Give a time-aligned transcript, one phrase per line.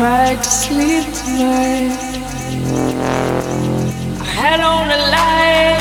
[0.00, 1.92] tried to sleep tonight.
[4.18, 5.80] I had on a light.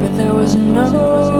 [0.00, 1.35] But there was no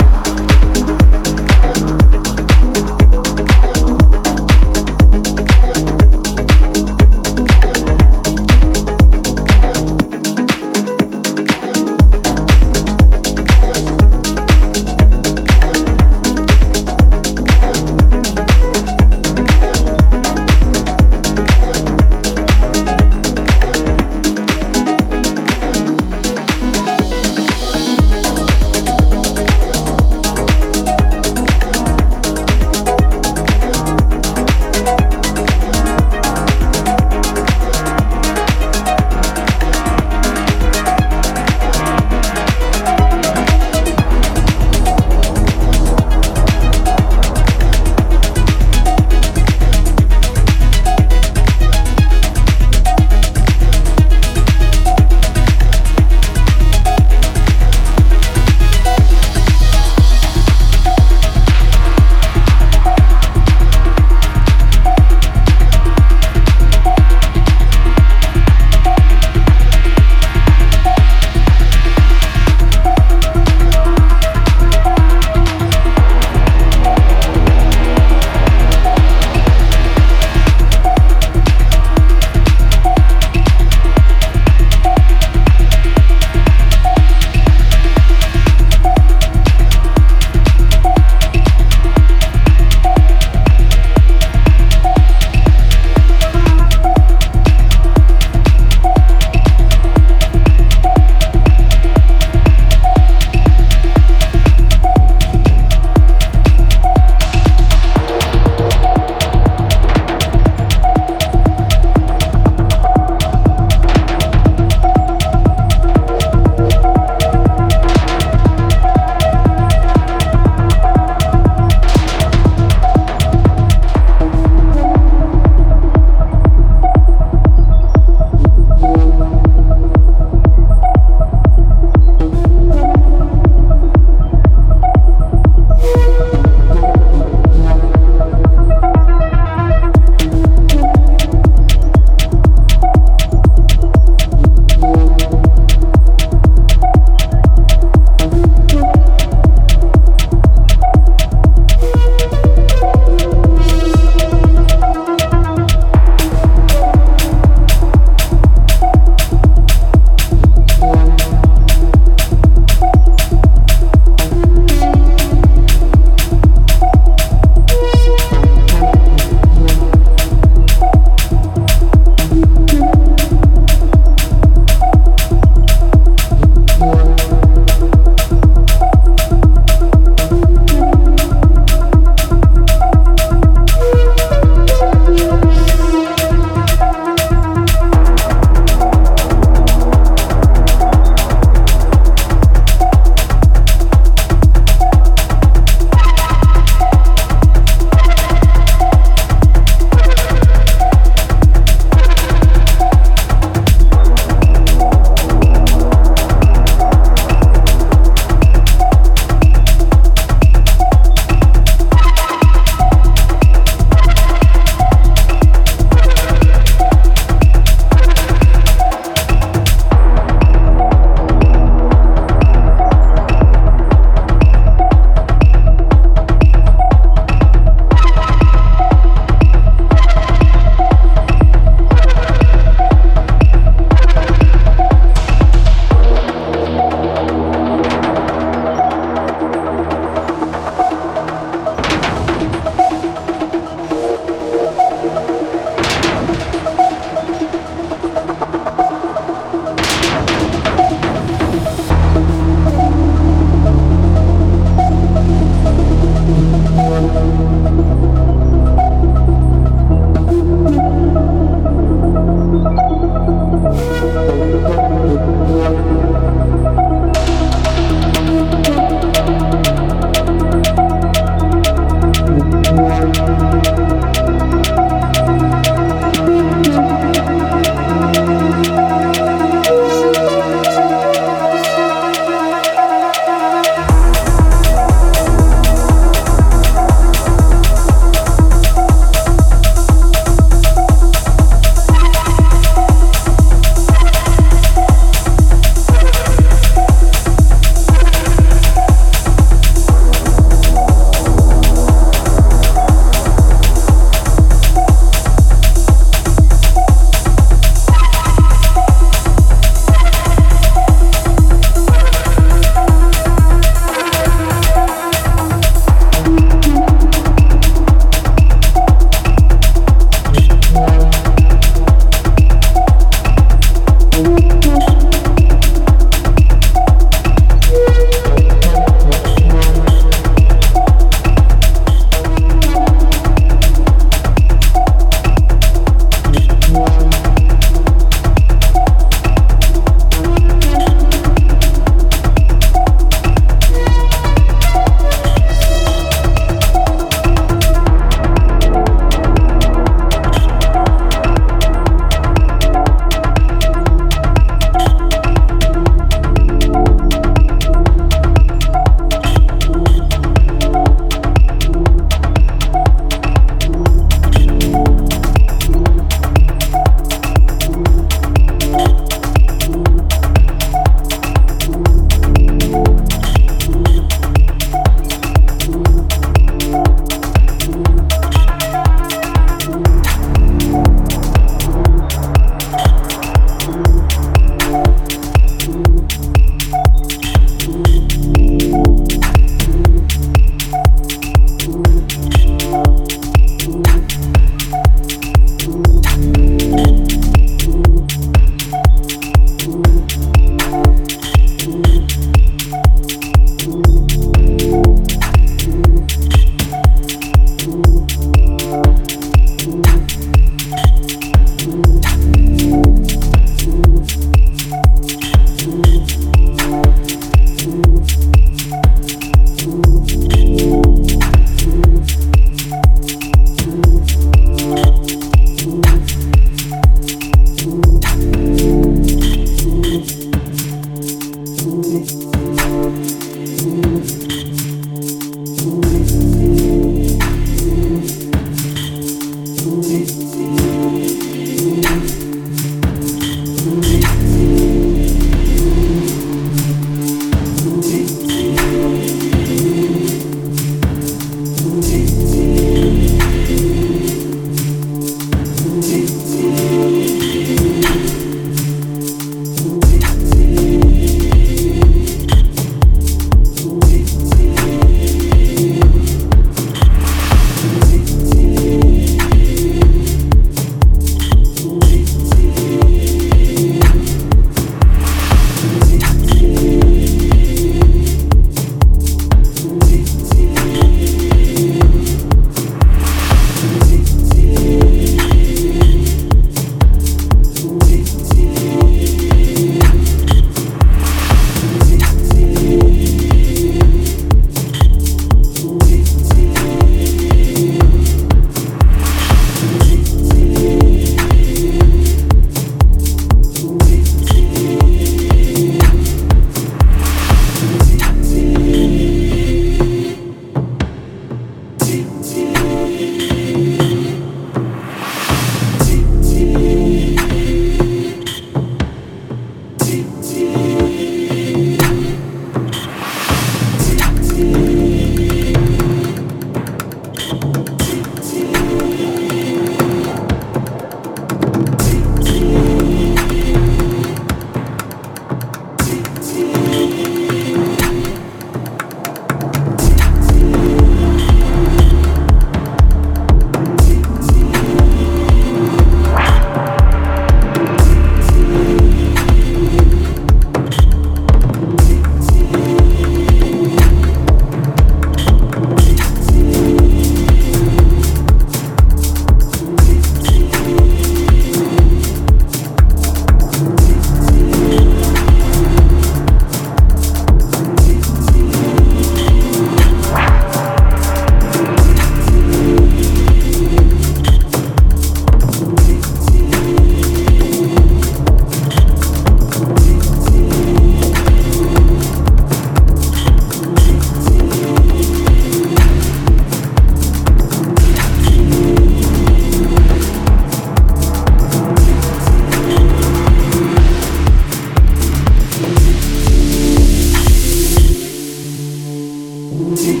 [599.52, 600.00] 无忌